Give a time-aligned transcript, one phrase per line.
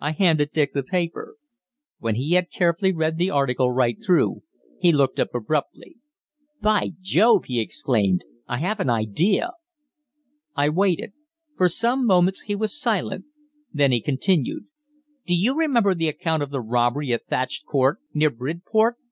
[0.00, 1.36] I handed Dick the paper.
[2.00, 4.42] When he had carefully read the article right through,
[4.80, 5.98] he looked up abruptly.
[6.60, 9.52] "By Jove," he exclaimed, "I have an idea!"
[10.56, 11.12] I waited.
[11.56, 13.26] For some moments he was silent.
[13.72, 14.64] Then he continued:
[15.26, 18.96] "Do you remember the account of the robbery at Thatched Court, near Bridport?